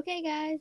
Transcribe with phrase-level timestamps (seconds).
[0.00, 0.60] Okay, guys.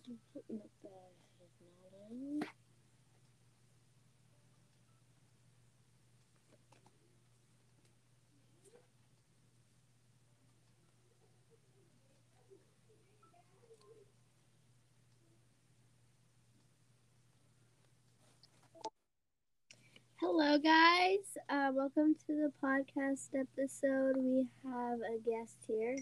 [20.17, 21.37] Hello, guys.
[21.49, 24.17] Uh, welcome to the podcast episode.
[24.17, 25.95] We have a guest here,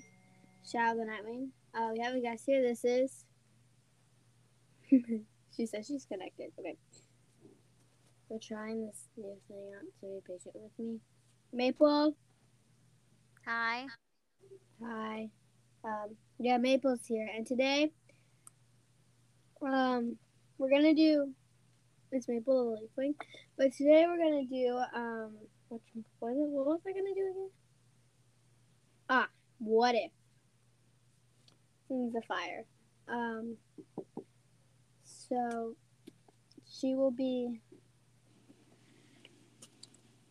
[0.71, 1.49] Shao Nightwing.
[1.77, 2.61] Uh, we have a guest here.
[2.61, 3.25] This is.
[5.55, 6.51] she says she's connected.
[6.59, 6.75] Okay.
[8.29, 10.99] We're trying this new thing out, so be patient with me.
[11.53, 12.15] Maple.
[13.45, 13.85] Hi.
[14.83, 15.29] Hi.
[15.83, 17.91] Um, yeah, Maple's here, and today,
[19.61, 20.17] um,
[20.57, 21.31] we're gonna do.
[22.11, 23.13] It's Maple the Leafwing,
[23.57, 25.31] but today we're gonna do um,
[25.69, 25.81] what?
[26.19, 27.49] What was I gonna do again?
[29.09, 29.27] Ah,
[29.59, 30.16] what if?
[31.89, 32.65] Of fire.
[33.07, 33.55] Um,
[35.05, 35.73] so
[36.69, 37.61] she will be.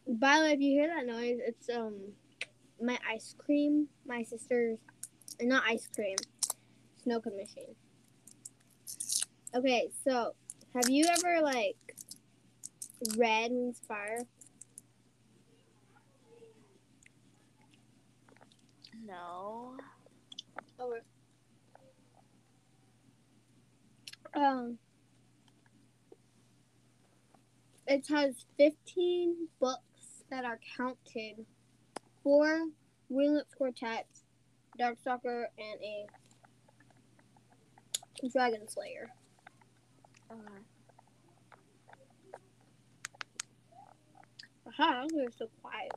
[0.07, 1.95] By the way, if you hear that noise, it's um
[2.81, 4.79] my ice cream, my sister's,
[5.41, 6.17] not ice cream,
[7.03, 7.75] snow cone machine.
[9.55, 10.35] Okay, so
[10.75, 11.77] have you ever like
[13.17, 14.27] read Wings Fire?
[19.07, 19.77] No.
[20.79, 21.01] Over.
[24.37, 24.77] Um,
[27.87, 29.81] it has 15 books
[30.31, 31.47] that are counted
[32.23, 32.67] four
[33.11, 34.25] Winglet quartets,
[34.79, 36.07] Darkstalker, and a
[38.29, 39.09] Dragon Slayer.
[40.31, 40.63] Okay.
[44.69, 45.93] Aha, you're so quiet.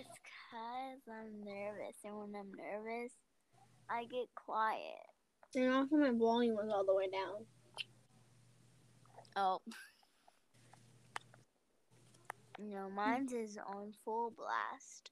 [0.00, 3.12] It's because I'm nervous, and when I'm nervous,
[3.88, 5.06] I get quiet.
[5.54, 7.44] And also, my volume was all the way down.
[9.36, 9.60] Oh.
[12.58, 15.10] No, mine's is on full blast.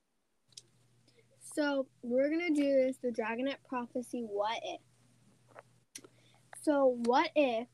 [1.40, 4.22] So we're gonna do this the Dragonet prophecy.
[4.22, 4.80] What if?
[6.62, 7.66] So what if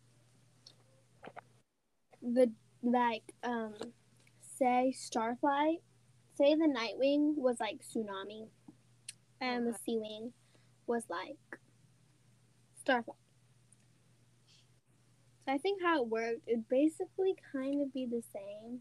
[2.22, 2.50] the
[2.82, 3.74] like um
[4.58, 5.80] say Starflight,
[6.36, 8.48] say the Nightwing was like tsunami,
[9.40, 10.32] and the Sea Wing
[10.86, 11.36] was like
[12.86, 13.14] Starflight.
[15.44, 18.80] So I think how it worked, it basically kind of be the same.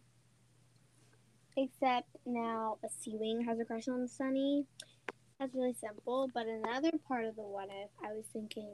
[1.57, 4.65] Except now a Sea Wing has a crush on Sunny.
[5.39, 6.29] That's really simple.
[6.33, 8.69] But another part of the what if, I was thinking,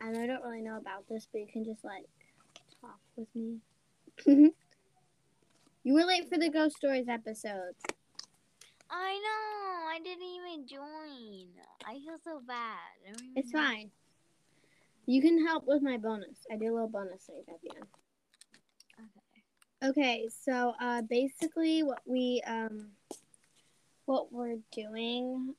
[0.00, 2.04] and I don't really know about this, but you can just like
[2.80, 3.58] talk with me.
[4.28, 4.46] Mm-hmm.
[5.82, 7.74] you were late for the Ghost Stories episode.
[8.96, 9.88] I know.
[9.90, 11.48] I didn't even join.
[11.84, 12.78] I feel so bad.
[13.06, 13.90] I don't even It's know- fine.
[15.06, 16.46] You can help with my bonus.
[16.50, 17.86] I did a little bonus thing at the end.
[19.82, 19.90] Okay.
[19.90, 22.92] Okay, so uh, basically what we um,
[24.06, 25.54] what we're doing.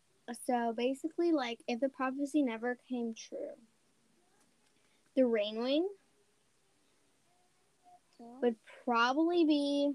[0.48, 3.54] So basically, like if the prophecy never came true,
[5.16, 5.84] the Rainwing
[8.42, 9.94] would probably be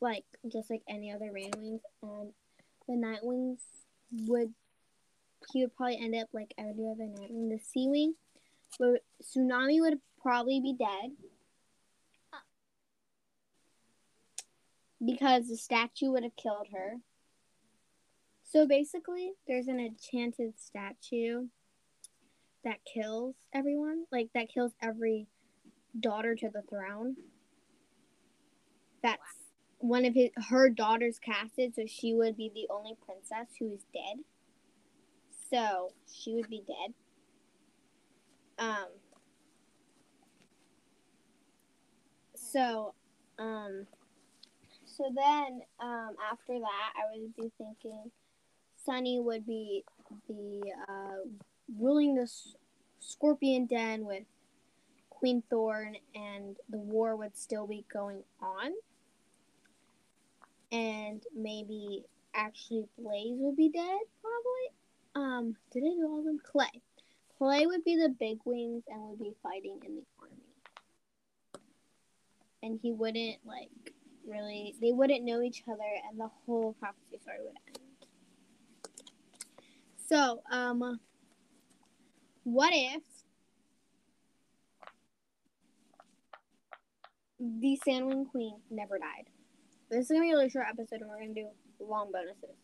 [0.00, 2.32] like just like any other Rainwings, and
[2.88, 3.58] the Nightwings
[4.26, 4.52] would
[5.52, 7.50] he would probably end up like every other Nightwing.
[7.50, 8.14] The Sea Wing
[8.78, 11.10] would Tsunami would probably be dead.
[15.04, 16.96] because the statue would have killed her.
[18.44, 21.46] So basically, there's an enchanted statue
[22.64, 25.26] that kills everyone, like that kills every
[25.98, 27.16] daughter to the throne.
[29.02, 29.22] That's
[29.80, 33.84] one of his her daughters casted, so she would be the only princess who is
[33.92, 34.22] dead.
[35.50, 36.94] So she would be dead.
[38.58, 38.86] Um.
[42.34, 42.94] So,
[43.38, 43.86] um.
[44.84, 48.10] So then, um, after that, I would be thinking
[48.84, 49.84] Sunny would be
[50.28, 51.28] the uh,
[51.78, 52.30] ruling the
[52.98, 54.24] Scorpion Den with
[55.08, 58.72] Queen Thorn, and the war would still be going on.
[60.72, 64.70] And maybe actually Blaze would be dead, probably.
[65.14, 66.40] Um, did I do all of them?
[66.44, 66.80] Clay.
[67.38, 70.36] Clay would be the big wings and would be fighting in the army.
[72.62, 73.70] And he wouldn't like
[74.28, 77.78] really they wouldn't know each other and the whole prophecy story would end.
[80.08, 81.00] So, um
[82.44, 83.02] what if
[87.38, 89.30] the Sandwing Queen never died?
[89.90, 91.48] This is gonna be a really short episode and we're gonna do
[91.80, 92.56] long bonuses.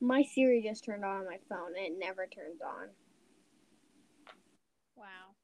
[0.00, 2.88] My Siri just turned on on my phone and it never turns on.
[4.96, 5.36] Wow.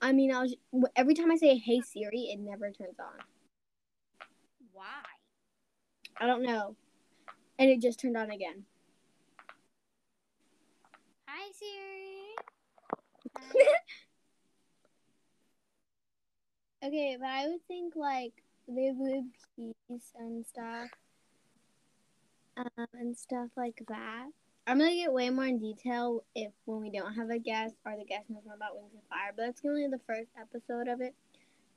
[0.00, 0.54] I mean, I was
[0.94, 3.18] every time I say "Hey Siri," it never turns on.
[4.72, 5.02] Why?
[6.16, 6.76] I don't know,
[7.58, 8.66] and it just turned on again.
[11.26, 12.36] Hi Siri.
[16.84, 18.32] Okay, but I would think like
[18.66, 19.24] they would
[19.56, 20.88] peace and stuff,
[22.56, 24.26] um, and stuff like that.
[24.66, 27.96] I'm gonna get way more in detail if when we don't have a guest or
[27.96, 31.00] the guest knows more about Wings of Fire, but that's only the first episode of
[31.00, 31.14] it.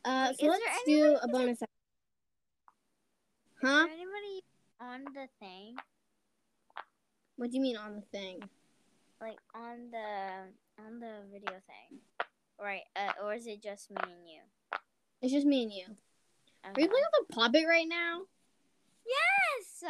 [0.03, 1.61] Uh, so is let's do a bonus.
[1.61, 1.69] ep- Is
[3.61, 3.87] Huh?
[3.89, 4.43] anybody
[4.79, 5.75] on the thing?
[7.37, 8.41] What do you mean on the thing?
[9.21, 11.99] Like on the on the video thing?
[12.59, 14.41] Right, uh, or is it just me and you?
[15.25, 15.85] It's just me and you.
[16.63, 18.21] Are you playing with a puppet right now?
[19.07, 19.83] Yes!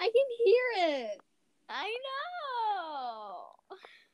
[0.00, 1.20] I can hear it.
[1.68, 3.52] I know!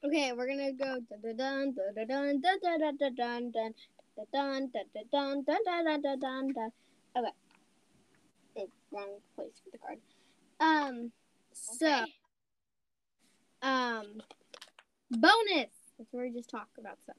[0.04, 3.72] Okay, we're gonna go dun dun dun dun dun dun dun dun dun dun dun
[4.12, 6.72] dun dun dun dun dun dun dun dun.
[7.16, 8.66] Okay.
[8.90, 9.98] Wrong place for the card.
[10.60, 11.10] Um.
[11.54, 12.12] So, Okay.
[13.62, 14.20] um,
[15.10, 15.72] bonus.
[15.96, 17.16] That's where we just talk about stuff.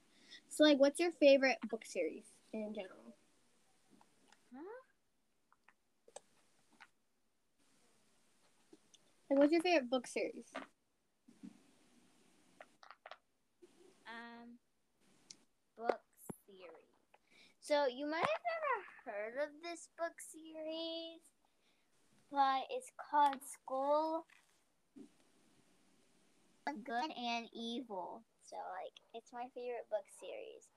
[0.57, 3.13] So, like, what's your favorite book series in general?
[4.51, 4.81] Huh?
[9.30, 10.48] Like, what's your favorite book series?
[14.07, 14.57] Um,
[15.77, 16.00] book
[16.48, 16.98] series.
[17.60, 21.21] So you might have never heard of this book series,
[22.31, 24.25] but it's called School
[26.83, 28.23] Good and Evil.
[28.43, 30.67] So like, it's my favorite book series.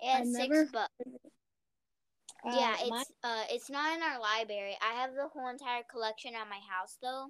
[0.00, 0.94] It has six never books.
[2.46, 4.76] Uh, yeah, my- it's uh, it's not in our library.
[4.80, 7.28] I have the whole entire collection at my house though,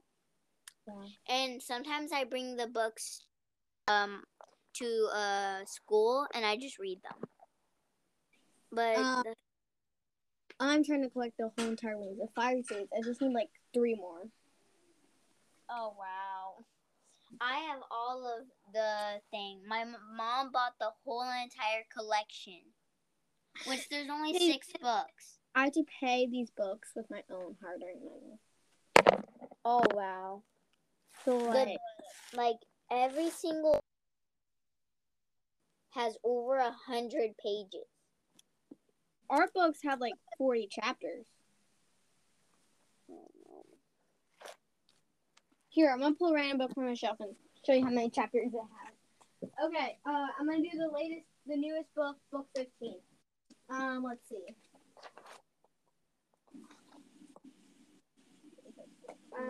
[0.86, 1.08] Yeah.
[1.28, 3.24] and sometimes I bring the books
[3.88, 4.22] um
[4.74, 7.28] to uh school and I just read them.
[8.70, 9.34] But Uh, the,
[10.60, 12.88] I'm trying to collect the whole entire Wings of Fire series.
[12.92, 14.24] I just need like three more.
[15.70, 16.37] oh wow,
[17.40, 19.60] I have all of the thing.
[19.66, 22.60] My mom bought the whole entire collection,
[23.66, 25.38] which there's only Hey, six books.
[25.54, 28.38] I had to pay these books with my own hard-earned money.
[29.64, 30.42] Oh wow.
[31.24, 31.78] So like,
[32.34, 32.56] like
[32.90, 33.80] every single
[35.90, 37.86] has over a hundred pages.
[39.30, 41.26] our books have like 40 chapters.
[45.78, 48.10] Here, I'm gonna pull a random book from my shelf and show you how many
[48.10, 49.48] chapters it has.
[49.64, 52.96] Okay, uh, I'm gonna do the latest, the newest book, book 15.
[53.70, 54.56] Um, let's see.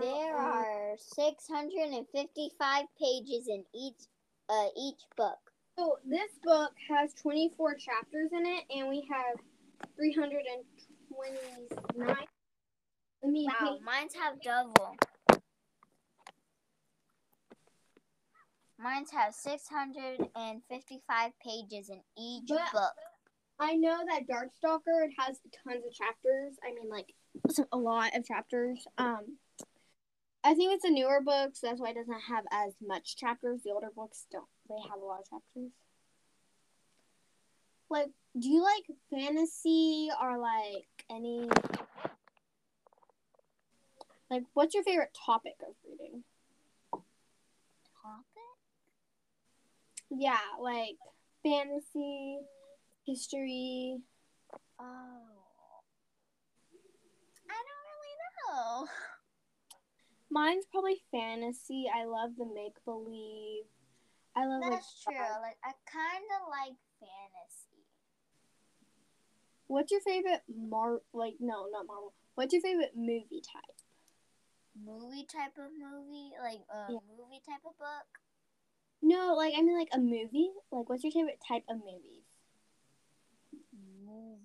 [0.02, 3.96] There um, are six hundred and fifty-five pages in each
[4.50, 5.38] uh each book.
[5.78, 9.38] So this book has 24 chapters in it, and we have
[9.96, 12.16] 329.
[13.24, 14.94] I mean, Wow, wait, mine's have double.
[18.78, 22.94] Mine's have six hundred and fifty-five pages in each But- book.
[23.60, 26.56] I know that Darkstalker it has tons of chapters.
[26.62, 27.12] I mean, like
[27.72, 28.86] a lot of chapters.
[28.98, 29.38] Um,
[30.44, 33.62] I think it's a newer book, so that's why it doesn't have as much chapters.
[33.64, 34.46] The older books don't.
[34.68, 35.72] They have a lot of chapters.
[37.90, 41.48] Like, do you like fantasy or like any?
[44.30, 46.22] Like, what's your favorite topic of reading?
[50.10, 50.96] Yeah, like
[51.42, 52.38] fantasy,
[53.06, 53.98] history.
[54.80, 55.20] Oh.
[57.48, 58.16] I don't really
[58.48, 58.86] know.
[60.30, 61.86] Mine's probably fantasy.
[61.94, 63.64] I love the make believe.
[64.36, 65.14] I love like That's true.
[65.16, 67.84] Like I kind of like fantasy.
[69.66, 71.00] What's your favorite Mar?
[71.12, 72.14] Like no, not Marvel.
[72.34, 73.76] What's your favorite movie type?
[74.78, 76.98] Movie type of movie, like a Yeah.
[77.18, 78.08] movie type of book.
[79.02, 80.50] No, like I mean like a movie.
[80.70, 82.24] Like what's your favorite type of movies?
[84.06, 84.42] Movie.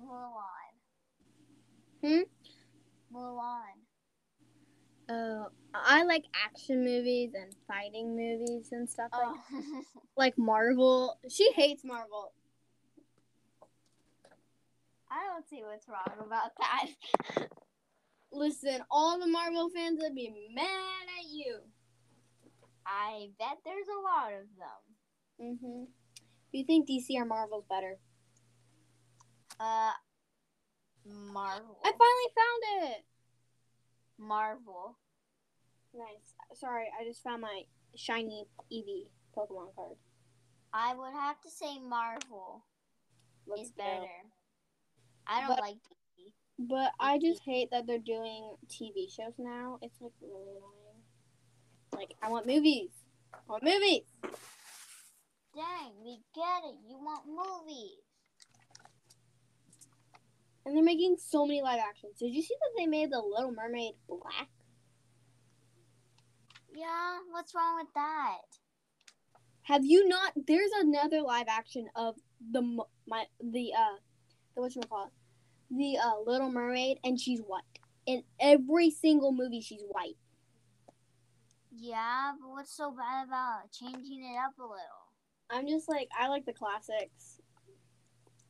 [0.00, 0.74] Mulan.
[2.02, 2.22] Hmm?
[3.12, 3.76] Mulan.
[5.10, 9.82] Oh, I like action movies and fighting movies and stuff like Oh.
[10.16, 11.18] like Marvel.
[11.28, 12.32] She hates Marvel.
[15.10, 17.48] I don't see what's wrong about that.
[18.32, 20.66] Listen, all the Marvel fans would be mad
[21.18, 21.58] at you.
[22.86, 25.58] I bet there's a lot of them.
[25.62, 25.86] Mhm.
[26.52, 27.98] Do you think DC or Marvel's better?
[29.60, 29.92] Uh,
[31.04, 31.78] Marvel.
[31.84, 33.04] I finally found it.
[34.18, 34.98] Marvel.
[35.94, 36.34] Nice.
[36.58, 37.62] Sorry, I just found my
[37.96, 39.96] shiny Eevee Pokemon card.
[40.72, 42.64] I would have to say Marvel
[43.46, 43.78] Looks is dope.
[43.78, 44.06] better.
[45.28, 46.32] I don't But- like DC.
[46.58, 49.78] But I just hate that they're doing TV shows now.
[49.82, 51.02] It's like really annoying.
[51.92, 52.90] Like I want movies.
[53.32, 54.02] I want movies.
[55.54, 56.76] Dang, we get it.
[56.88, 58.00] You want movies.
[60.64, 62.18] And they're making so many live actions.
[62.18, 64.48] Did you see that they made the Little Mermaid black?
[66.74, 68.38] Yeah, what's wrong with that?
[69.62, 70.32] Have you not?
[70.46, 72.16] There's another live action of
[72.52, 72.62] the
[73.06, 73.96] my the uh
[74.54, 75.12] the what you call it
[75.70, 77.62] the uh Little Mermaid, and she's white.
[78.06, 80.16] In every single movie, she's white.
[81.70, 85.08] Yeah, but what's so bad about changing it up a little?
[85.50, 87.40] I'm just like I like the classics.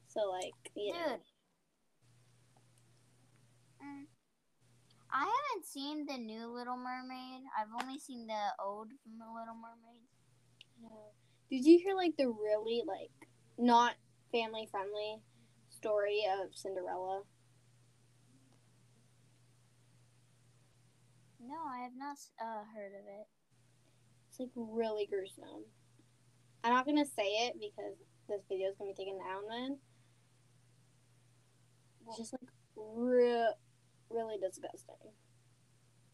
[0.08, 0.92] So like yeah.
[0.92, 1.20] Dude.
[3.82, 4.04] Mm.
[5.10, 7.42] I haven't seen the new Little Mermaid.
[7.58, 10.08] I've only seen the old Little Mermaid.
[11.50, 13.10] Did you hear like the really like
[13.56, 13.94] not
[14.30, 15.16] family friendly
[15.78, 17.22] story of Cinderella?
[21.40, 23.26] No, I have not uh, heard of it.
[24.28, 25.64] It's like really gruesome.
[26.64, 27.94] I'm not gonna say it because
[28.28, 29.78] this video is gonna be taken down then.
[32.08, 33.54] It's just like real,
[34.10, 35.14] really disgusting.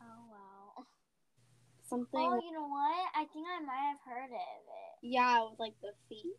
[0.02, 0.85] Oh wow.
[1.88, 2.21] Something.
[2.21, 3.09] Oh, you know what?
[3.16, 4.92] I think I might have heard of it.
[5.02, 6.37] Yeah, with like the feet.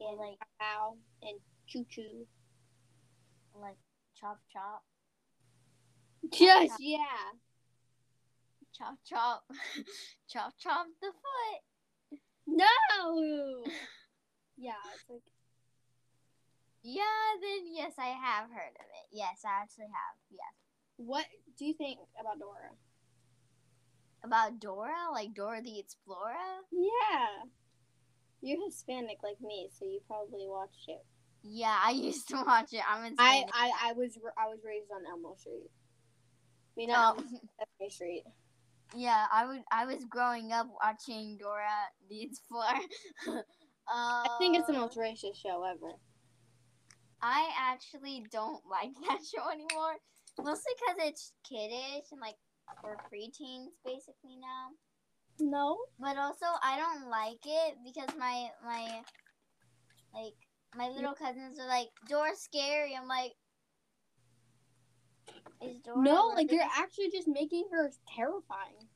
[0.00, 2.26] Yeah, And like- like and choo choo.
[3.54, 3.78] Like
[4.14, 4.84] chop chop,
[6.32, 7.32] Just yeah.
[8.72, 9.44] chop chop,
[10.28, 12.20] chop chop the foot.
[12.46, 13.64] No.
[14.56, 15.22] yeah, it's like
[16.82, 17.02] Yeah,
[17.40, 19.08] then yes, I have heard of it.
[19.10, 20.16] Yes, I actually have.
[20.30, 20.54] Yes.
[20.96, 21.26] what
[21.58, 22.70] do you think about Dora?
[24.24, 26.62] About Dora, like Dora the Explorer.
[26.70, 27.44] Yeah.
[28.40, 31.04] You're Hispanic like me, so you probably watched it.
[31.42, 32.82] Yeah, I used to watch it.
[32.88, 35.70] I'm in I, I, I was I was raised on Elmo Street.
[35.70, 37.28] I mean, not Elmo,
[37.80, 38.24] Sesame Street.
[38.94, 39.62] yeah, I would.
[39.72, 41.66] I was growing up watching Dora
[42.08, 42.80] the Explorer.
[43.28, 43.42] uh,
[43.88, 45.92] I think it's the most racist show ever.
[47.20, 49.96] I actually don't like that show anymore.
[50.40, 52.36] Mostly because it's kiddish and like
[52.80, 54.70] for preteens basically now.
[55.40, 55.78] No.
[55.98, 59.02] But also I don't like it because my my
[60.14, 60.34] like
[60.76, 62.94] my little cousins are like Dora's scary.
[63.00, 63.32] I'm like,
[65.62, 66.02] is Dora?
[66.02, 68.88] No, like you're actually just making her terrifying.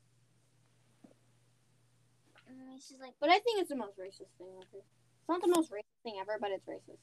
[2.48, 4.82] And she's like, But I think it's the most racist thing ever.
[4.82, 7.02] It's not the most racist thing ever, but it's racist.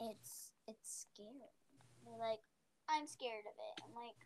[0.00, 1.52] it's it's scary.
[2.04, 2.40] They're like,
[2.88, 3.82] I'm scared of it.
[3.84, 4.16] I'm like,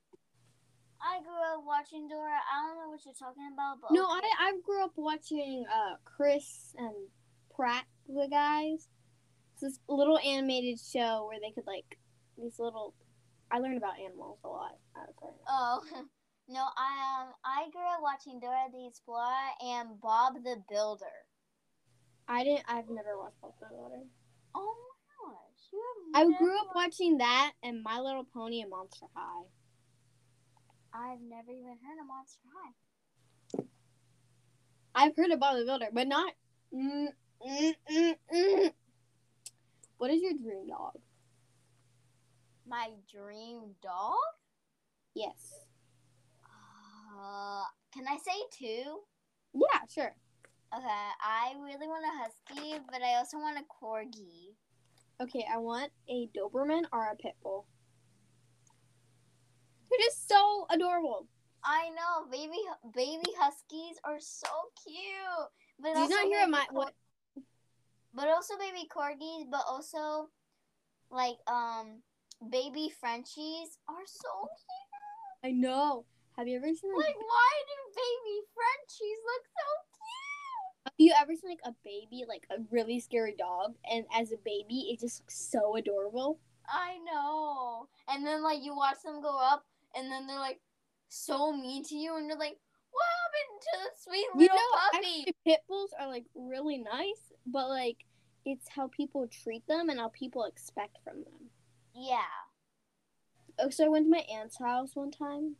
[1.04, 2.32] I grew up watching Dora.
[2.32, 4.26] I don't know what you're talking about, but No, okay.
[4.40, 6.94] I I grew up watching uh Chris and
[7.54, 8.88] Pratt the guys.
[9.52, 11.98] It's this little animated show where they could like
[12.38, 12.94] these little.
[13.50, 14.78] I learned about animals a lot.
[14.96, 15.34] out of it.
[15.46, 15.80] Oh
[16.48, 21.04] no, I um I grew up watching Dora the Explorer and Bob the Builder.
[22.26, 22.64] I didn't.
[22.66, 24.02] I've never watched Bob the Builder.
[24.54, 25.82] Oh my gosh, you
[26.14, 29.44] have I grew up watching that and My Little Pony and Monster High.
[30.94, 33.64] I've never even heard of Monster High.
[34.94, 36.32] I've heard of Bob the Builder, but not.
[36.72, 37.08] Mm,
[37.44, 38.72] mm, mm, mm.
[39.98, 40.92] What is your dream dog?
[42.68, 44.14] My dream dog?
[45.14, 45.66] Yes.
[46.44, 49.00] Uh, can I say two?
[49.52, 50.14] Yeah, sure.
[50.76, 54.54] Okay, I really want a husky, but I also want a corgi.
[55.20, 57.66] Okay, I want a Doberman or a Pit Bull.
[59.98, 61.26] They're just so adorable.
[61.64, 62.60] I know, baby
[62.94, 64.48] baby huskies are so
[64.84, 65.48] cute.
[65.80, 66.92] But Did not hear baby my what?
[68.12, 70.28] but also baby corgis, but also
[71.10, 72.02] like um
[72.50, 75.50] baby Frenchies are so cute.
[75.50, 76.04] I know.
[76.36, 77.06] Have you ever seen like?
[77.06, 80.84] Like why do baby Frenchies look so cute?
[80.86, 84.36] Have you ever seen like a baby, like a really scary dog, and as a
[84.44, 86.38] baby, it just looks so adorable.
[86.68, 87.88] I know.
[88.08, 89.64] And then like you watch them go up
[89.96, 90.60] and then they're like
[91.08, 92.58] so mean to you and you're like,
[92.90, 94.98] What happened to the sweet You little know, puppy?
[94.98, 98.04] actually, pit bulls are like really nice, but like
[98.44, 101.50] it's how people treat them and how people expect from them.
[101.94, 102.44] yeah.
[103.58, 105.56] Oh, so I went to my aunt's house one time,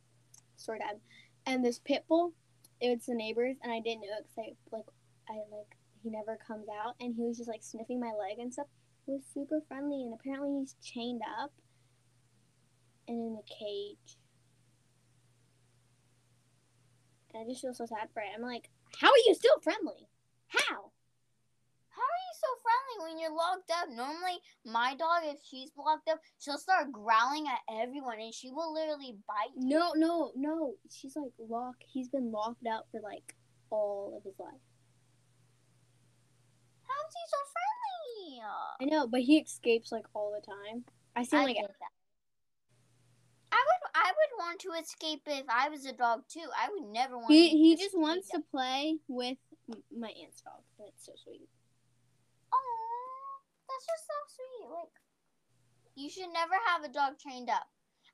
[0.57, 0.99] story time,
[1.45, 2.33] and this pit bull,
[2.81, 4.85] it it's the neighbors, and I didn't know because I like
[5.29, 8.51] I like he never comes out, and he was just like sniffing my leg and
[8.53, 8.67] stuff.
[9.05, 11.51] He was super friendly, and apparently he's chained up
[13.07, 14.17] and in a cage.
[17.24, 18.29] And I just feel so sad for it.
[18.35, 20.07] I'm like, how are you still friendly?
[20.47, 20.91] How?
[21.89, 23.89] How are you so friendly when you're locked up?
[23.89, 28.73] Normally, my dog, if she's locked up, she'll start growling at everyone and she will
[28.73, 29.69] literally bite you.
[29.69, 30.73] No, no, no.
[30.91, 31.83] She's like locked.
[31.87, 33.35] He's been locked up for like
[33.69, 34.61] all of his life.
[36.83, 38.41] How is he so friendly?
[38.81, 40.83] I know, but he escapes like all the time.
[41.15, 41.63] I see him like that.
[41.63, 41.94] I
[43.95, 46.43] I would want to escape if I was a dog too.
[46.51, 47.31] I would never want.
[47.31, 48.41] he to he just wants them.
[48.41, 49.37] to play with
[49.97, 50.59] my aunt's dog.
[50.77, 51.47] That's so sweet.
[52.51, 53.35] Aw,
[53.69, 54.67] that's just so sweet.
[54.69, 54.95] Like,
[55.95, 57.63] you should never have a dog trained up.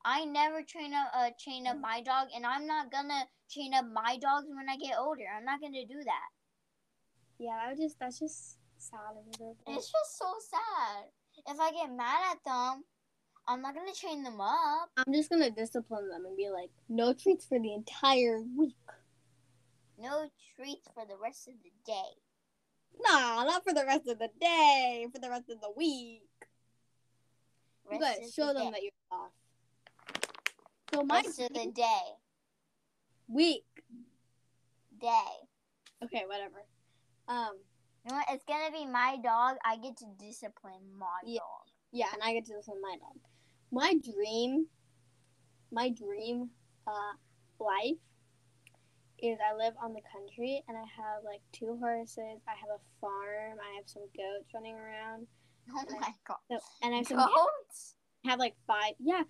[0.05, 3.85] I never train up, uh, chain up my dog, and I'm not gonna chain up
[3.91, 5.25] my dogs when I get older.
[5.35, 6.29] I'm not gonna do that.
[7.39, 9.17] Yeah, that would just that's just sad.
[9.65, 11.09] It's just so sad.
[11.47, 12.83] If I get mad at them,
[13.47, 14.89] I'm not gonna train them up.
[14.97, 18.75] I'm just gonna discipline them and be like, no treats for the entire week.
[19.97, 22.12] No treats for the rest of the day.
[22.99, 25.08] Nah, not for the rest of the day.
[25.13, 26.21] For the rest of the week.
[27.91, 28.71] You Rest gotta show the them day.
[28.71, 29.32] that you're off.
[30.93, 32.01] So my rest of the day.
[33.27, 33.65] week.
[34.99, 35.34] Day.
[36.04, 36.63] Okay, whatever.
[37.27, 37.58] Um,
[38.06, 38.25] You know what?
[38.32, 39.58] It's gonna be my dog.
[39.65, 41.39] I get to discipline my Yeah.
[41.39, 41.67] dog.
[41.91, 43.17] yeah, and I get to discipline my dog.
[43.71, 44.67] My dream,
[45.71, 46.49] my dream,
[46.86, 47.13] uh,
[47.60, 47.97] life
[49.19, 52.41] is I live on the country and I have like two horses.
[52.47, 53.60] I have a farm.
[53.60, 55.27] I have some goats running around.
[55.73, 56.38] Oh my god.
[56.49, 57.95] So, and I have some Goats?
[58.25, 58.93] I have like five.
[58.99, 59.23] Yeah,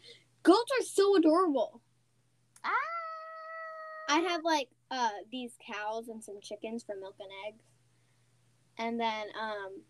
[0.44, 1.82] goats are so adorable.
[2.64, 2.70] Ah.
[4.10, 7.64] I have like uh these cows and some chickens for milk and eggs,
[8.78, 9.82] and then um,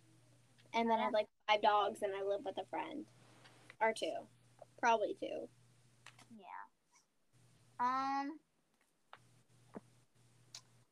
[0.74, 3.06] and then I have like five dogs and I live with a friend,
[3.80, 4.14] or two,
[4.82, 5.48] probably two.
[6.36, 6.66] Yeah.
[7.80, 8.40] Um.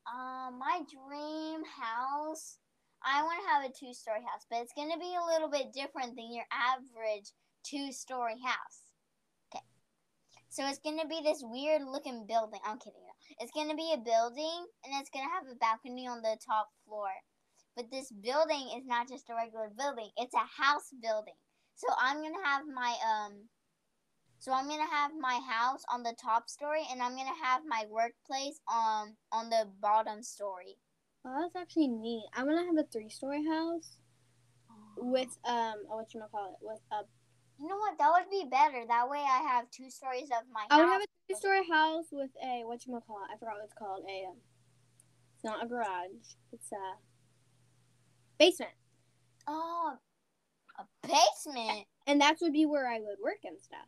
[0.08, 2.58] Um, my dream house.
[3.04, 6.16] I want to have a two-story house, but it's gonna be a little bit different
[6.16, 7.32] than your average
[7.64, 8.92] two-story house.
[9.48, 9.64] Okay.
[10.50, 12.60] So it's gonna be this weird-looking building.
[12.66, 13.00] I'm kidding.
[13.40, 17.10] It's gonna be a building, and it's gonna have a balcony on the top floor.
[17.76, 21.38] But this building is not just a regular building; it's a house building.
[21.76, 23.48] So I'm gonna have my um
[24.40, 27.86] so I'm gonna have my house on the top story, and I'm gonna have my
[27.90, 30.78] workplace um on the bottom story.
[31.26, 32.24] Oh, that's actually neat.
[32.34, 33.98] I'm gonna have a three-story house
[34.98, 36.66] with um, what you gonna call it?
[36.66, 37.04] With a
[37.60, 37.98] You know what?
[37.98, 38.84] That would be better.
[38.88, 40.80] That way, I have two stories of my I house.
[40.80, 43.34] would have a three-story house with a what you gonna call it?
[43.34, 44.04] I forgot what it's called.
[44.08, 44.38] A um,
[45.36, 46.36] it's not a garage.
[46.54, 46.96] It's a
[48.38, 48.72] basement,
[49.48, 49.96] oh,
[50.78, 51.86] a basement.
[52.08, 53.88] and that would be where I would work and stuff.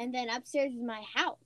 [0.00, 1.36] And then upstairs is my house.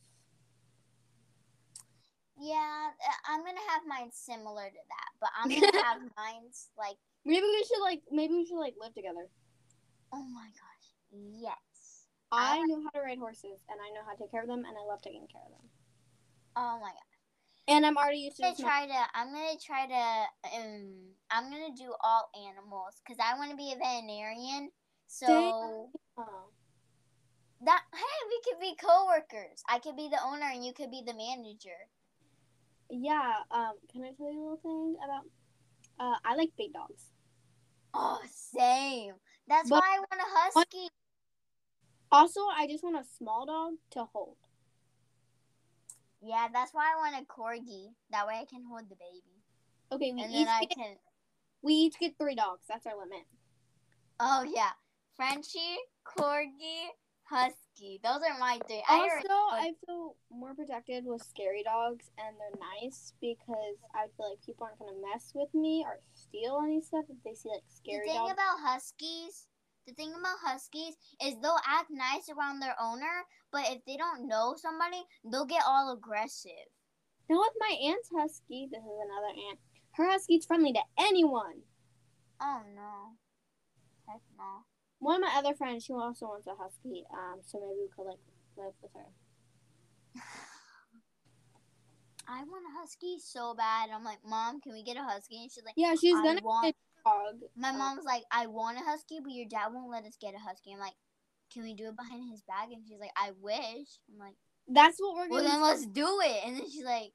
[2.41, 6.97] yeah, uh, I'm gonna have mine similar to that, but I'm gonna have mine's like,
[7.27, 9.27] Maybe we should like maybe we should like live together.
[10.13, 12.07] oh my gosh, yes.
[12.31, 14.65] I know how to ride horses and I know how to take care of them
[14.65, 15.69] and I love taking care of them.
[16.57, 17.19] Oh my gosh!
[17.69, 19.01] And I'm already used to I'm gonna try to.
[19.15, 20.59] I'm gonna try to.
[20.59, 20.93] Um,
[21.31, 24.71] I'm gonna do all animals because I want to be a veterinarian.
[25.07, 26.54] So Oh.
[27.63, 29.63] That hey, we could be coworkers.
[29.69, 31.89] I could be the owner and you could be the manager.
[32.91, 35.25] Yeah, um, can I tell you a little thing about
[35.99, 37.11] uh I like big dogs.
[37.95, 39.15] Oh, same.
[39.49, 40.89] That's But- why I want a husky.
[42.13, 44.37] Also, I just want a small dog to hold.
[46.21, 47.93] Yeah, that's why I want a corgi.
[48.11, 49.43] That way I can hold the baby,
[49.93, 50.97] Okay, we and each then I get, can.
[51.63, 52.63] we each get three dogs.
[52.69, 53.27] That's our limit.
[54.21, 54.71] Oh yeah,
[55.17, 56.89] Frenchie, corgi,
[57.25, 58.01] husky.
[58.03, 58.83] Those are my three.
[58.89, 64.31] I Also, I feel more protected with scary dogs, and they're nice because I feel
[64.31, 67.65] like people aren't gonna mess with me or steal any stuff if they see like
[67.69, 68.07] scary.
[68.07, 68.09] Dogs.
[68.09, 68.33] The thing dogs.
[68.33, 69.47] about huskies
[69.87, 74.27] the thing about huskies is they'll act nice around their owner but if they don't
[74.27, 76.73] know somebody they'll get all aggressive
[77.29, 79.59] Now with my aunt's husky, this is another aunt.
[79.93, 81.63] Her husky's friendly to anyone.
[82.41, 83.17] oh no
[84.09, 84.65] heck no
[84.99, 87.05] One of my other friends, she also wants a husky.
[87.13, 88.21] Um, so maybe we could like
[88.57, 90.21] live with her.
[92.27, 95.53] i want a husky so bad i'm like mom can we get a husky and
[95.53, 97.41] she's like Yeah, she's gonna want- get a dog.
[97.55, 100.39] my mom's like i want a husky but your dad won't let us get a
[100.39, 100.95] husky i'm like
[101.53, 104.37] can we do it behind his back and she's like i wish i'm like
[104.69, 105.43] That's what we're gonna.
[105.43, 105.45] Do.
[105.45, 107.13] Well, then let's do it and then she's like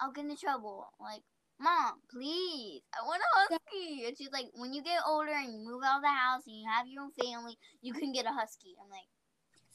[0.00, 0.88] I'll get in trouble.
[1.00, 1.22] Like,
[1.62, 4.06] mom, please, I want a husky.
[4.06, 6.56] And she's like, when you get older and you move out of the house and
[6.56, 8.74] you have your own family, you can get a husky.
[8.82, 9.08] I'm like,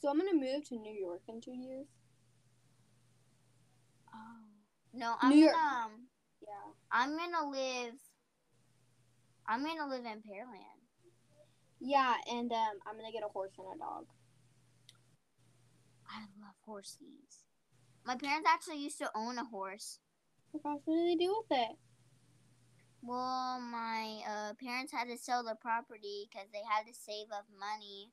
[0.00, 1.86] So I'm gonna move to New York in two years.
[4.14, 4.44] oh.
[4.92, 5.54] No, I'm New York.
[5.54, 5.92] gonna, um,
[6.40, 6.72] Yeah.
[6.90, 7.94] I'm gonna live.
[9.46, 10.78] I'm gonna live in Pearland.
[11.80, 14.06] Yeah, and um, I'm gonna get a horse and a dog.
[16.10, 17.44] I love horses.
[18.04, 19.98] My parents actually used to own a horse.
[20.52, 21.76] What else do they do with it?
[23.02, 27.46] Well, my uh, parents had to sell the property because they had to save up
[27.58, 28.10] money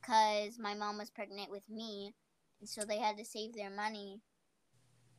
[0.00, 2.14] because my mom was pregnant with me.
[2.60, 4.20] And so they had to save their money.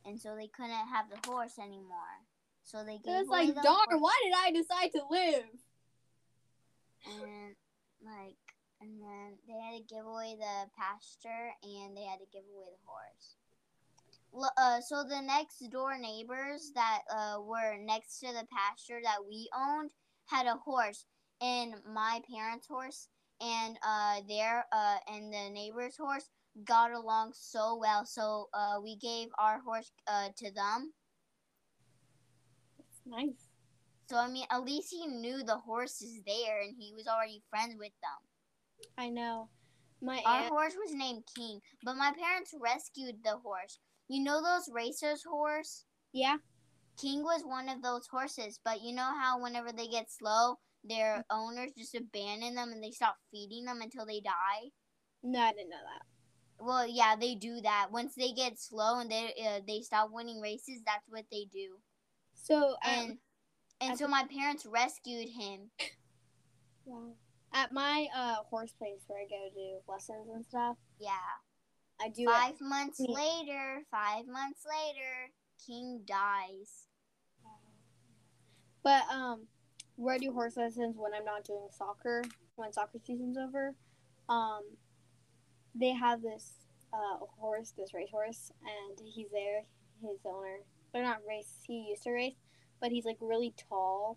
[0.04, 2.24] And so they couldn't have the horse anymore.
[2.62, 4.00] So they gave It's away like, darn, horse.
[4.00, 5.44] why did I decide to live?
[7.06, 7.56] And
[8.04, 8.36] like,
[8.80, 12.68] and then they had to give away the pasture and they had to give away
[12.70, 13.36] the horse.
[14.32, 19.48] Uh, so the next door neighbors that uh, were next to the pasture that we
[19.54, 19.90] owned
[20.26, 21.04] had a horse,
[21.40, 23.08] and my parents' horse
[23.40, 26.30] and uh, their uh, and the neighbor's horse
[26.64, 28.04] got along so well.
[28.04, 30.92] So uh, we gave our horse uh, to them.
[33.06, 33.50] Nice.
[34.08, 37.42] So I mean, at least he knew the horse is there, and he was already
[37.50, 38.90] friends with them.
[38.96, 39.48] I know.
[40.02, 43.78] My Our horse was named King, but my parents rescued the horse.
[44.10, 45.84] You know those racers' horse?
[46.12, 46.38] Yeah.
[47.00, 51.24] King was one of those horses, but you know how whenever they get slow, their
[51.30, 54.72] owners just abandon them and they stop feeding them until they die?
[55.22, 56.64] No, I didn't know that.
[56.64, 57.92] Well, yeah, they do that.
[57.92, 61.78] Once they get slow and they uh, they stop winning races, that's what they do.
[62.34, 63.18] So, And um,
[63.80, 65.70] and at so my parents rescued him.
[66.84, 67.12] wow.
[67.54, 71.10] At my uh horse place where I go to do lessons and stuff, Yeah.
[72.02, 72.26] I do it.
[72.28, 73.14] Five months Yeah.
[73.14, 75.30] later, five months later,
[75.66, 76.86] King dies.
[78.82, 79.46] But um,
[79.96, 82.22] where I do horse lessons when I'm not doing soccer,
[82.56, 83.74] when soccer season's over,
[84.28, 84.62] um,
[85.74, 86.54] they have this
[86.92, 89.62] uh horse, this racehorse, and he's there.
[90.02, 90.60] His owner,
[90.92, 91.58] they're not race.
[91.66, 92.34] He used to race,
[92.80, 94.16] but he's like really tall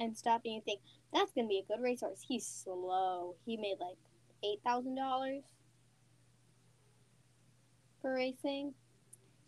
[0.00, 0.40] and stuff.
[0.44, 0.80] And you think
[1.12, 2.20] that's gonna be a good racehorse.
[2.26, 3.36] He's slow.
[3.46, 3.96] He made like
[4.44, 5.44] eight thousand dollars
[8.06, 8.72] for racing.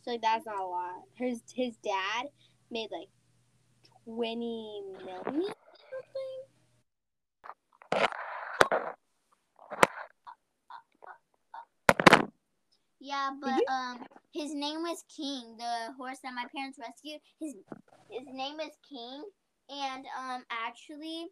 [0.03, 1.03] So like that's not a lot.
[1.14, 2.27] His his dad
[2.71, 3.09] made like
[4.05, 5.55] twenty million or
[5.92, 6.40] something.
[13.01, 17.21] Yeah, but um, his name was King, the horse that my parents rescued.
[17.38, 17.55] His
[18.11, 19.23] his name is King,
[19.71, 21.29] and um, actually,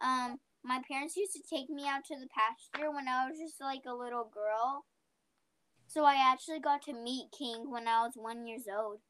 [0.00, 3.60] um, my parents used to take me out to the pasture when I was just
[3.60, 4.84] like a little girl.
[5.92, 9.00] So I actually got to meet King when I was one years old.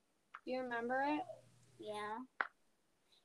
[0.45, 1.23] You remember it?
[1.79, 2.19] Yeah,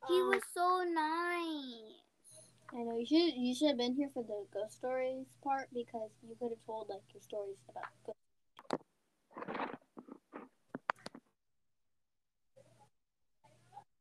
[0.08, 2.50] he Um, was so nice.
[2.74, 6.12] I know you should you should have been here for the ghost stories part because
[6.22, 8.22] you could have told like your stories about ghosts.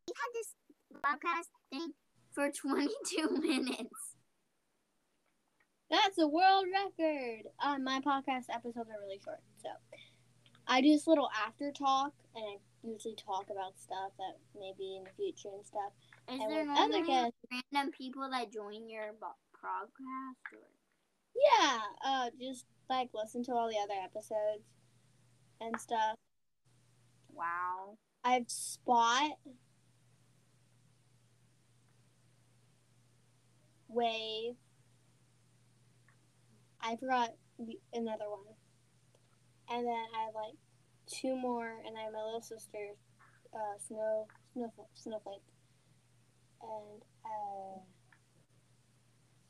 [0.08, 0.54] We had this
[1.02, 1.92] podcast thing
[2.32, 4.15] for 22 minutes.
[5.90, 7.44] That's a world record.
[7.64, 9.68] Um, my podcast episodes are really short, so
[10.66, 15.04] I do this little after talk, and I usually talk about stuff that maybe in
[15.04, 15.92] the future and stuff.
[16.28, 17.38] Is and there other guests,
[17.72, 20.52] random people that join your podcast?
[20.52, 20.66] Or?
[21.36, 24.64] yeah, uh, just like listen to all the other episodes
[25.60, 26.16] and stuff.
[27.32, 27.98] Wow.
[28.24, 29.30] I have Spot,
[33.88, 34.56] Wave.
[36.86, 37.30] I forgot
[37.92, 38.54] another one,
[39.70, 40.54] and then I have like
[41.06, 42.94] two more, and I have my little sister,
[43.54, 45.42] uh, Snow, Snowflake, Snowflake,
[46.62, 47.80] and uh,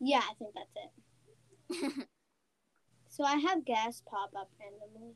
[0.00, 2.06] yeah, I think that's it.
[3.08, 5.14] So I have guests pop up randomly.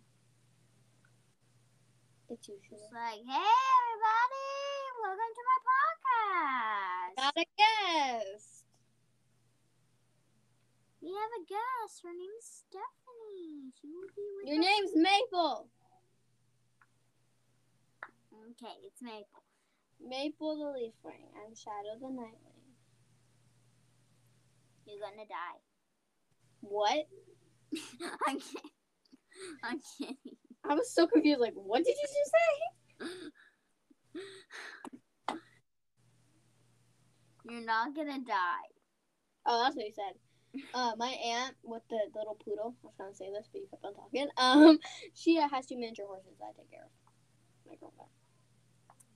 [2.30, 2.80] It's usually.
[2.80, 4.48] It's like, hey everybody,
[5.02, 7.16] welcome to my podcast.
[7.16, 8.59] Got a guest.
[11.02, 12.02] We have a guest.
[12.04, 13.72] Her name is Stephanie.
[13.80, 14.66] She will be with Your us.
[14.66, 15.68] name's Maple.
[18.50, 19.44] Okay, it's Maple.
[20.00, 22.60] Maple the Leaf Ring and Shadow the Nightwing.
[24.86, 25.60] You're gonna die.
[26.60, 27.06] What?
[28.28, 28.70] I'm kidding.
[29.62, 30.36] I'm kidding.
[30.68, 31.40] I was so confused.
[31.40, 33.06] Like, what did you just say?
[37.48, 38.68] You're not gonna die.
[39.46, 40.14] Oh, that's what you said.
[40.74, 42.74] Uh, my aunt with the little poodle.
[42.82, 44.28] I was gonna say this, but you kept on talking.
[44.36, 44.78] Um,
[45.14, 46.90] she uh, has two miniature horses that I take care of.
[47.68, 48.10] My girlfriend.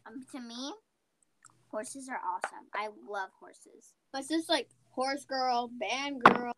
[0.07, 0.73] Um, to me,
[1.69, 2.67] horses are awesome.
[2.75, 3.95] I love horses.
[4.13, 6.53] But just like horse girl, band girl.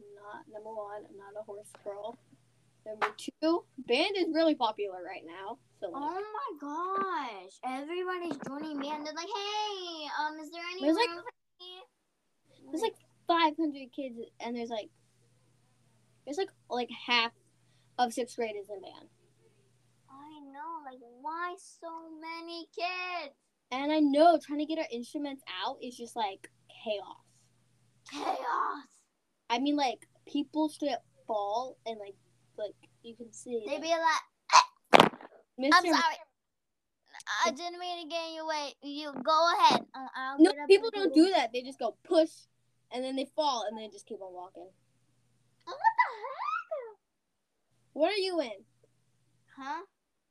[0.00, 1.04] Not number one.
[1.08, 2.18] I'm not a horse girl.
[2.86, 5.58] Number two, band is really popular right now.
[5.80, 7.52] So like, Oh my gosh!
[7.64, 11.64] Everybody's joining me, and they're like, "Hey, um, is there any There's, like- room for
[11.64, 11.82] me?"
[12.70, 12.94] there's like
[13.26, 14.90] 500 kids, and there's like
[16.24, 17.32] there's like like half
[17.98, 19.08] of sixth grade is in band.
[20.10, 21.88] I know, like, why so
[22.20, 23.34] many kids?
[23.70, 27.16] And I know trying to get our instruments out is just like chaos.
[28.10, 28.86] Chaos.
[29.50, 32.14] I mean, like people straight up fall and like
[32.56, 33.62] like you can see.
[33.66, 35.02] They like, be like,
[35.58, 35.70] Mr.
[35.72, 36.16] "I'm sorry,
[37.46, 38.74] I didn't mean to get in your way.
[38.82, 39.80] You go ahead.
[39.94, 41.52] Um, I'll No, people don't do that.
[41.52, 42.30] They just go push,
[42.94, 44.68] and then they fall, and they just keep on walking.
[45.66, 46.98] Oh, what the heck?
[47.92, 48.64] What are you in?
[49.56, 49.82] Huh?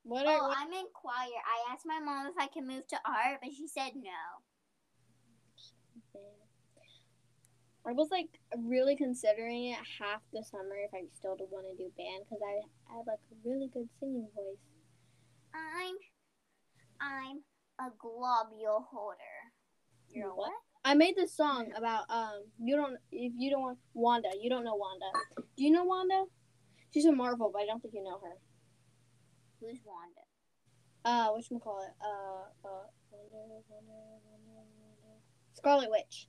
[0.02, 0.38] What are?
[0.40, 1.14] Oh, what- I'm in choir.
[1.46, 4.42] I asked my mom if I can move to art, but she said no.
[7.86, 11.92] I was like really considering it half the summer if I still want to do
[11.98, 14.56] band because I, I have like a really good singing voice.
[15.52, 15.94] I'm,
[16.98, 17.42] I'm
[17.78, 19.36] a globule holder.
[20.08, 20.48] You're What?
[20.48, 20.73] what?
[20.84, 24.64] I made this song about um you don't if you don't want Wanda you don't
[24.64, 25.06] know Wanda.
[25.56, 26.24] Do you know Wanda?
[26.92, 28.36] She's a Marvel, but I don't think you know her.
[29.60, 30.20] Who's Wanda?
[31.04, 31.92] Uh, what you call it?
[32.00, 33.92] Uh, uh, Wanda, Wanda,
[34.24, 35.20] Wanda, Wanda.
[35.54, 36.28] Scarlet Witch.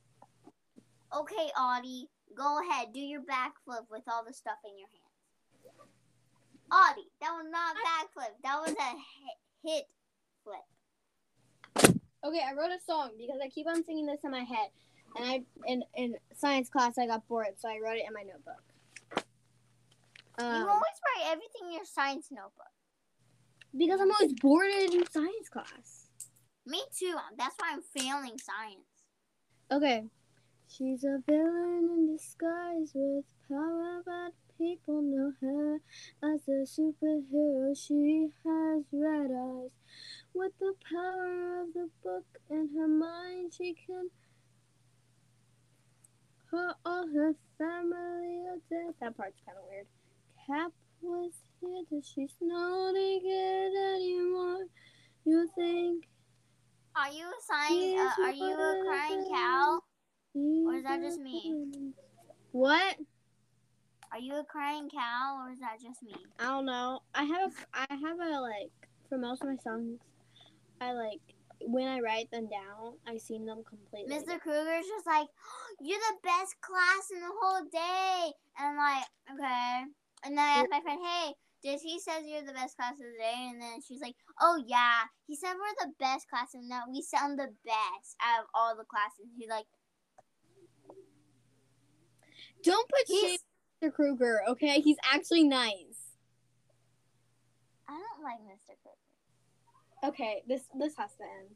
[1.16, 2.88] Okay, Audie, go ahead.
[2.94, 5.06] Do your backflip with all the stuff in your hands.
[6.72, 8.34] Audie, that was not a backflip.
[8.44, 9.86] That was a hit
[10.44, 10.66] flip.
[12.26, 14.70] Okay, I wrote a song because I keep on singing this in my head,
[15.16, 18.24] and I in in science class I got bored, so I wrote it in my
[18.24, 18.64] notebook.
[20.40, 22.72] you Um, always write everything in your science notebook.
[23.78, 26.08] because I'm always bored in science class.
[26.66, 27.16] Me too.
[27.38, 28.90] That's why I'm failing science.
[29.72, 30.06] Okay.
[30.68, 35.80] She's a villain in disguise with power, but people know her
[36.24, 37.78] as a superhero.
[37.78, 39.70] She has red eyes.
[40.36, 44.10] With the power of the book in her mind, she can
[46.52, 48.94] hurt all her family are dead.
[49.00, 49.88] That part's kind of weird.
[50.46, 54.66] Cap was here, does she's not naked anymore?
[55.24, 56.06] You think
[56.98, 58.14] Are you a science?
[58.20, 59.80] Uh, are you a crying cow?
[60.36, 61.94] Or is that just me?
[62.52, 62.98] What?
[64.12, 66.14] Are you a crying cow, or is that just me?
[66.40, 67.00] I don't know.
[67.14, 68.72] I have I have a like
[69.08, 70.00] for most of my songs,
[70.82, 71.22] I like
[71.62, 74.14] when I write them down, I sing them completely.
[74.14, 74.40] Mr.
[74.40, 75.28] Kruger's just like,
[75.80, 78.32] you're the best class in the whole day.
[78.60, 79.84] And I'm like, okay.
[80.26, 81.34] And then I asked my friend, hey,
[81.64, 83.50] did he says you're the best class of the day?
[83.50, 87.02] And then she's like, oh yeah, he said we're the best class and that we
[87.02, 89.32] sound the best out of all the classes.
[89.38, 89.66] He's like,
[92.64, 93.38] Don't put on
[93.84, 93.94] Mr.
[93.94, 94.82] Kruger, okay?
[94.82, 96.18] He's actually nice.
[97.88, 98.65] I don't like Mr.
[100.06, 101.50] Okay, this this has to end.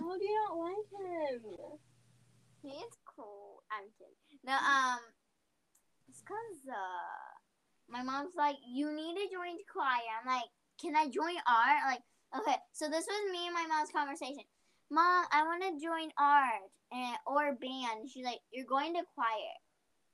[0.00, 1.78] How do you not like him?
[2.62, 3.62] He's cool.
[3.70, 4.42] I'm kidding.
[4.42, 4.98] No, um,
[6.08, 7.26] it's cause uh,
[7.88, 10.10] my mom's like, you need to join choir.
[10.18, 10.50] I'm like,
[10.80, 11.86] can I join art?
[11.86, 12.02] Like,
[12.36, 14.42] okay, so this was me and my mom's conversation.
[14.90, 18.10] Mom, I want to join art and or band.
[18.10, 19.54] She's like, you're going to choir.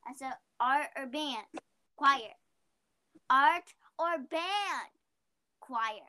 [0.07, 1.47] I said, art or band?
[1.97, 2.37] Choir.
[3.31, 3.65] Art
[3.98, 4.90] or band?
[5.61, 6.09] Choir.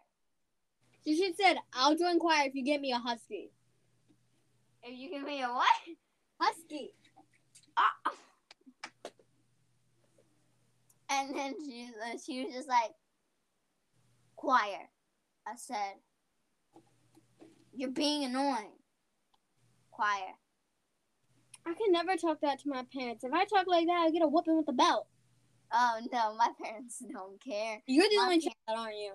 [1.06, 3.52] So she said, "I'll join choir if you get me a husky."
[4.84, 5.68] If you give me a what?
[6.40, 6.94] Husky.
[7.78, 8.12] Ah.
[11.10, 12.92] And then she, uh, she was just like,
[14.36, 14.90] choir.
[15.48, 15.94] I said,
[17.74, 18.74] you're being annoying.
[19.92, 20.36] Choir.
[21.66, 23.24] I can never talk that to my parents.
[23.24, 25.08] If I talk like that, I get a whooping with a belt.
[25.74, 27.82] Oh no, my parents don't care.
[27.88, 29.12] You're the My only child, aren't you?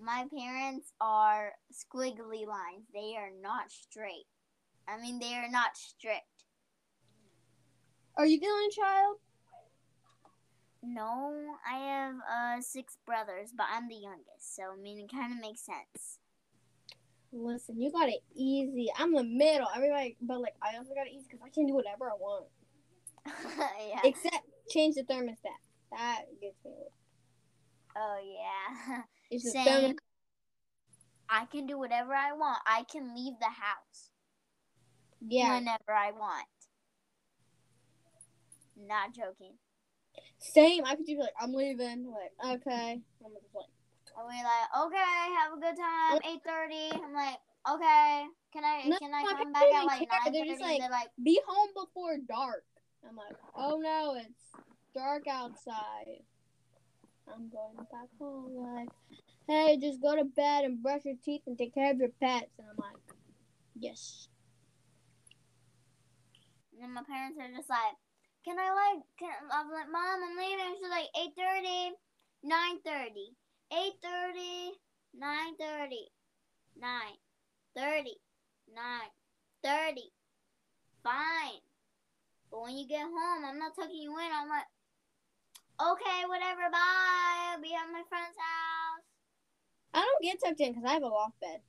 [0.00, 2.86] My parents are squiggly lines.
[2.92, 4.26] They are not straight.
[4.88, 6.26] I mean, they are not strict.
[8.16, 9.16] Are you the only child?
[10.82, 15.32] No, I have uh six brothers, but I'm the youngest, so I mean it kind
[15.32, 16.18] of makes sense.
[17.30, 18.88] Listen, you got it easy.
[18.98, 19.68] I'm the middle.
[19.74, 22.46] Everybody, but like I also got it easy because I can do whatever I want,
[23.26, 24.00] yeah.
[24.04, 25.60] except change the thermostat.
[25.90, 26.72] That gets me.
[27.96, 29.02] Oh yeah.
[29.30, 29.66] It's the Same.
[29.66, 29.96] thermostat.
[31.28, 32.58] I can do whatever I want.
[32.66, 34.10] I can leave the house
[35.20, 36.46] Yeah, whenever I want.
[38.76, 39.54] Not joking.
[40.38, 40.84] same.
[40.84, 42.06] I could just be like, I'm leaving.
[42.10, 43.00] Like, okay.
[43.24, 43.70] I'm just like,
[44.16, 46.90] Are we like, okay, have a good time, eight thirty?
[46.92, 47.38] I'm like,
[47.70, 50.50] okay, can I No, can I come back at like nine They're thirty?
[50.50, 52.64] just like- They're like, Be home before dark.
[53.08, 56.22] I'm like, oh no, it's dark outside.
[57.28, 58.76] I'm going back home.
[58.76, 58.88] Like,
[59.48, 62.50] hey, just go to bed and brush your teeth and take care of your pets.
[62.58, 62.96] And I'm like,
[63.78, 64.28] yes.
[66.82, 67.94] and then my parents are just like,
[68.44, 70.74] can I like, can, I'm like, mom, I'm leaving.
[70.74, 71.94] She's like, eight thirty,
[72.42, 73.36] nine thirty,
[73.72, 74.72] eight thirty,
[75.14, 76.10] nine thirty,
[76.76, 77.14] nine
[77.76, 78.16] thirty,
[78.74, 79.10] nine
[79.62, 80.10] thirty.
[81.04, 81.62] Fine.
[82.52, 84.30] But when you get home, I'm not tucking you in.
[84.30, 84.68] I'm like,
[85.80, 87.54] okay, whatever, bye.
[87.56, 89.04] I'll be at my friend's house.
[89.94, 91.60] I don't get tucked in because I have a loft bed.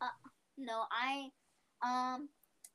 [0.00, 0.08] Uh,
[0.58, 1.30] No, I,
[1.82, 2.28] um,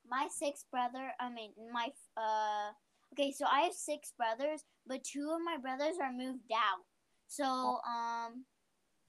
[0.09, 2.71] my sixth brother, I mean, my, uh,
[3.13, 6.85] okay, so I have six brothers, but two of my brothers are moved out.
[7.27, 8.45] So, um,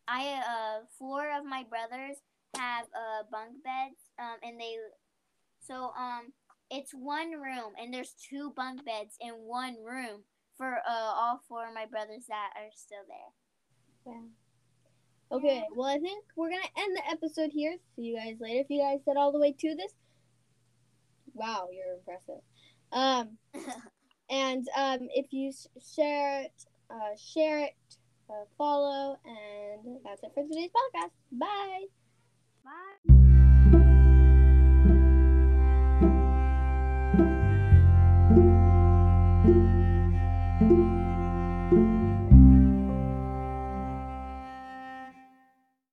[0.08, 2.16] I, uh, four of my brothers
[2.56, 4.74] have, uh, bunk beds, um, and they,
[5.60, 6.32] so, um,
[6.70, 10.22] it's one room, and there's two bunk beds in one room
[10.56, 14.14] for, uh, all four of my brothers that are still there.
[14.14, 14.22] Yeah.
[15.32, 17.76] Okay, well, I think we're going to end the episode here.
[17.96, 18.60] See you guys later.
[18.60, 19.92] If you guys said all the way to this,
[21.34, 22.42] wow, you're impressive.
[22.92, 23.36] Um,
[24.30, 25.52] and um, if you
[25.94, 26.52] share it,
[26.90, 27.74] uh, share it,
[28.30, 31.10] uh, follow, and that's it for today's podcast.
[31.32, 31.84] Bye.
[32.64, 33.15] Bye.